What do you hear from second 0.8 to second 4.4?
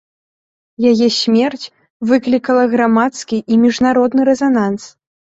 Яе смерць выклікала грамадскі і міжнародны